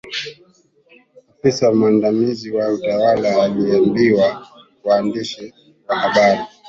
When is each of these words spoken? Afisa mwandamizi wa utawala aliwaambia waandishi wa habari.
Afisa 1.33 1.73
mwandamizi 1.73 2.51
wa 2.51 2.73
utawala 2.73 3.43
aliwaambia 3.43 4.39
waandishi 4.83 5.53
wa 5.87 5.99
habari. 5.99 6.41